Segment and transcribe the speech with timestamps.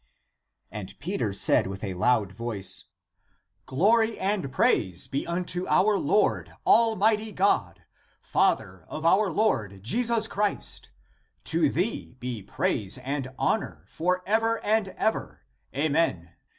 [0.71, 2.85] And Peter said with a loud voice,"
[3.67, 7.83] Glory and praise be unto our Lord, Almighty God,
[8.19, 10.89] Father of our Lord Jesus Christ.
[11.43, 15.41] To thee be praise and honor for ever and ever.
[15.75, 16.33] Amen.